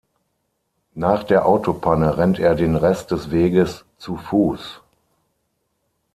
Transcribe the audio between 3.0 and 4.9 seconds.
des Weges zu Fuß.